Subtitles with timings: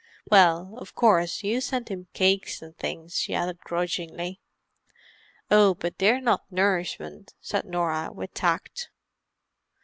[0.31, 4.41] Well, of course, you send 'im cakes an' things," she added grudgingly.
[5.51, 8.89] "Oh, but they're not nourishment," said Norah with tact.